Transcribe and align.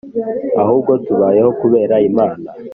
Ahubwo 0.61 0.91
tubayeho 1.05 1.49
kubera 1.61 1.95
imana 2.09 2.47